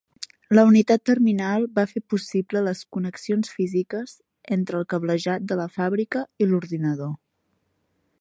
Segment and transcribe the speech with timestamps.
[0.57, 4.15] La unitat terminal va fer possible les connexions físiques
[4.57, 7.13] entre el cablejat de la fàbrica i l'ordinador.